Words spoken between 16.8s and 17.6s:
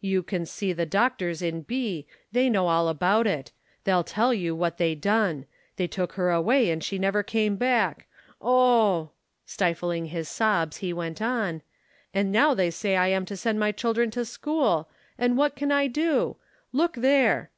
there